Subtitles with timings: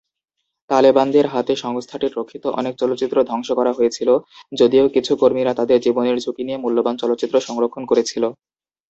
[0.69, 4.09] তালেবানদের হাতে সংস্থাটির রক্ষিত অনেক চলচ্চিত্র ধ্বংস করা হয়েছিল,
[4.51, 8.23] যদিও কিছু কর্মীরা তাদের জীবনের ঝুঁকি নিয়ে মূল্যবান চলচ্চিত্র সংরক্ষণ করেছিল।